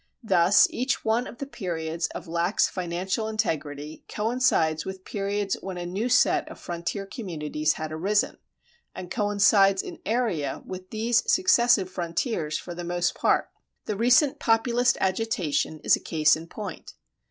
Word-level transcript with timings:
Thus 0.23 0.65
each 0.71 1.05
one 1.05 1.27
of 1.27 1.37
the 1.37 1.45
periods 1.45 2.07
of 2.15 2.27
lax 2.27 2.67
financial 2.67 3.27
integrity 3.27 4.03
coincides 4.09 4.83
with 4.83 5.05
periods 5.05 5.57
when 5.61 5.77
a 5.77 5.85
new 5.85 6.09
set 6.09 6.49
of 6.49 6.59
frontier 6.59 7.05
communities 7.05 7.73
had 7.73 7.91
arisen, 7.91 8.39
and 8.95 9.11
coincides 9.11 9.83
in 9.83 9.99
area 10.03 10.63
with 10.65 10.89
these 10.89 11.31
successive 11.31 11.87
frontiers, 11.87 12.57
for 12.57 12.73
the 12.73 12.83
most 12.83 13.13
part. 13.13 13.49
The 13.85 13.95
recent 13.95 14.39
Populist 14.39 14.97
agitation 14.99 15.79
is 15.83 15.95
a 15.95 15.99
case 15.99 16.35
in 16.35 16.47
point. 16.47 16.95